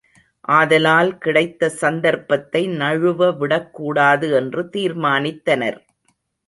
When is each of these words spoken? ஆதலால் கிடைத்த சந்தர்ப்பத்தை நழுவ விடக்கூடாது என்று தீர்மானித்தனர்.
ஆதலால் 0.49 1.11
கிடைத்த 1.17 1.69
சந்தர்ப்பத்தை 1.81 2.63
நழுவ 2.81 3.29
விடக்கூடாது 3.37 4.29
என்று 4.31 4.63
தீர்மானித்தனர். 4.73 5.79